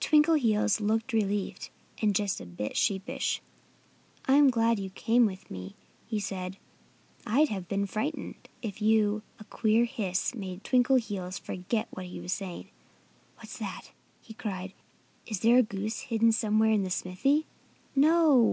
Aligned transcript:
Twinkleheels 0.00 0.80
looked 0.80 1.12
relieved 1.12 1.70
and 2.02 2.16
just 2.16 2.40
a 2.40 2.46
bit 2.46 2.76
sheepish. 2.76 3.40
"I'm 4.26 4.50
glad 4.50 4.80
you 4.80 4.90
came 4.90 5.24
with 5.24 5.48
me," 5.52 5.76
he 6.04 6.18
said, 6.18 6.56
"I'd 7.24 7.48
have 7.50 7.68
been 7.68 7.86
frightened 7.86 8.48
if 8.60 8.82
you." 8.82 9.22
A 9.38 9.44
queer 9.44 9.84
hiss 9.84 10.34
made 10.34 10.64
Twinkleheels 10.64 11.38
forget 11.40 11.86
what 11.92 12.06
he 12.06 12.18
was 12.18 12.32
saying. 12.32 12.70
"What's 13.36 13.56
that?" 13.58 13.92
he 14.20 14.34
cried. 14.34 14.72
"Is 15.28 15.38
there 15.38 15.58
a 15.58 15.62
goose 15.62 16.00
hidden 16.00 16.32
somewhere 16.32 16.72
in 16.72 16.82
the 16.82 16.90
smithy?" 16.90 17.46
"No! 17.94 18.44